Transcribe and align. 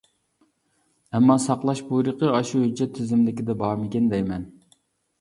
ئەمما 1.19 1.35
ساقلاش 1.43 1.85
بۇيرۇقى 1.91 2.33
ئاشۇ 2.39 2.65
ھۆججەت 2.65 2.99
تىزىملىكىدە 2.99 3.61
بارمىكىن 3.65 4.13
دەيمەن. 4.17 4.53